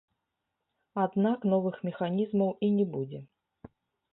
[1.03, 3.19] Аднак новых механізмаў і не будзе.